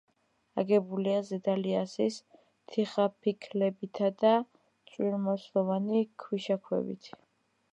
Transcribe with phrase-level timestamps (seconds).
[0.59, 2.17] აგებულია ზედა ლიასის
[2.73, 4.33] თიხაფიქლებითა და
[4.93, 7.13] წვრილმარცვლოვანი ქვიშაქვებით.